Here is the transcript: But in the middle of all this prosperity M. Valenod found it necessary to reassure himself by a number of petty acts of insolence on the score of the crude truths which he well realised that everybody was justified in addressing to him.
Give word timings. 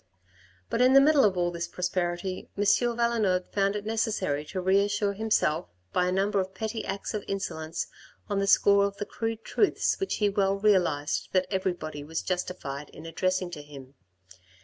But 0.67 0.81
in 0.81 0.93
the 0.93 0.99
middle 0.99 1.23
of 1.23 1.37
all 1.37 1.51
this 1.51 1.67
prosperity 1.67 2.49
M. 2.57 2.63
Valenod 2.63 3.45
found 3.53 3.75
it 3.75 3.85
necessary 3.85 4.43
to 4.45 4.59
reassure 4.59 5.13
himself 5.13 5.67
by 5.93 6.07
a 6.07 6.11
number 6.11 6.39
of 6.39 6.55
petty 6.55 6.83
acts 6.83 7.13
of 7.13 7.23
insolence 7.27 7.85
on 8.27 8.39
the 8.39 8.47
score 8.47 8.85
of 8.85 8.97
the 8.97 9.05
crude 9.05 9.43
truths 9.43 9.99
which 9.99 10.15
he 10.15 10.27
well 10.27 10.57
realised 10.57 11.29
that 11.33 11.45
everybody 11.51 12.03
was 12.03 12.23
justified 12.23 12.89
in 12.89 13.05
addressing 13.05 13.51
to 13.51 13.61
him. 13.61 13.93